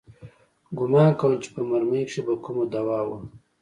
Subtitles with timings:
[0.77, 3.19] ګومان کوم چې په مرمۍ کښې به کومه دوا وه.